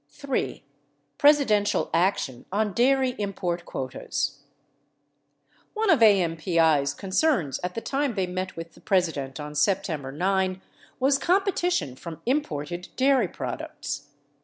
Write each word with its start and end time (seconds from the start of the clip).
62 0.07 0.27
3. 0.29 0.63
presidential 1.19 1.89
action 1.93 2.45
on 2.51 2.73
dairy 2.73 3.11
import 3.19 3.65
quotas 3.65 4.39
One 5.75 5.91
of 5.91 5.99
AMPI's 5.99 6.95
concerns 6.95 7.59
at 7.63 7.75
the 7.75 7.81
time 7.81 8.15
they 8.15 8.25
met 8.25 8.55
with 8.55 8.71
the 8.73 8.81
President 8.81 9.39
on 9.39 9.53
September 9.53 10.11
9 10.11 10.59
was 10.99 11.19
competition 11.19 11.95
from 11.95 12.19
imported 12.25 12.87
dairy 12.95 13.27
products. 13.27 14.07